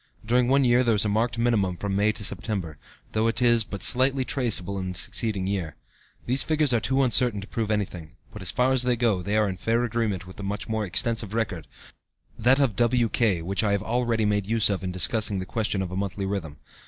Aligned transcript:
During 0.25 0.47
one 0.47 0.63
year 0.65 0.83
there 0.83 0.95
is 0.95 1.05
a 1.05 1.09
marked 1.09 1.37
minimum 1.37 1.77
from 1.77 1.95
May 1.95 2.11
to 2.13 2.23
September, 2.23 2.79
though 3.11 3.27
it 3.27 3.39
is 3.39 3.63
but 3.63 3.83
slightly 3.83 4.25
traceable 4.25 4.79
in 4.79 4.93
the 4.93 4.97
succeeding 4.97 5.45
year. 5.45 5.75
These 6.25 6.41
figures 6.41 6.73
are 6.73 6.79
too 6.79 7.03
uncertain 7.03 7.39
to 7.39 7.47
prove 7.47 7.69
anything, 7.69 8.13
but, 8.33 8.41
as 8.41 8.49
far 8.49 8.73
as 8.73 8.81
they 8.81 8.95
go, 8.95 9.21
they 9.21 9.37
are 9.37 9.47
in 9.47 9.57
fair 9.57 9.83
agreement 9.83 10.25
with 10.25 10.37
the 10.37 10.43
much 10.43 10.67
more 10.67 10.87
extensive 10.87 11.35
record, 11.35 11.67
that 12.39 12.59
of 12.59 12.75
W.K. 12.75 12.93
(ante 12.95 13.41
p. 13.41 13.43
113), 13.43 13.45
which 13.45 13.63
I 13.63 13.73
have 13.73 13.83
already 13.83 14.25
made 14.25 14.47
use 14.47 14.71
of 14.71 14.83
in 14.83 14.91
discussing 14.91 15.37
the 15.37 15.45
question 15.45 15.83
of 15.83 15.91
a 15.91 15.95
monthly 15.95 16.25
rhythm. 16.25 16.57